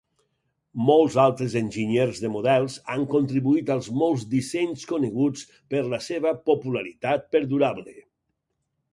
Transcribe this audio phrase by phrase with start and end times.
[0.85, 5.43] Molts altres enginyers de models han contribuït als molts dissenys coneguts
[5.75, 7.95] per la seva popularitat perdurable.